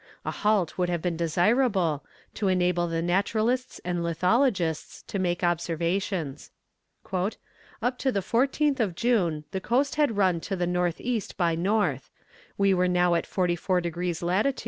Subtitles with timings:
[0.25, 2.03] A halt would have been desirable,
[2.33, 6.49] to enable the naturalists and lithologists to make observations.
[7.13, 11.21] "Up to the 14th of June the coast had run to the N.E.
[11.37, 12.01] by N.
[12.57, 14.59] We were now in 44 degrees lat.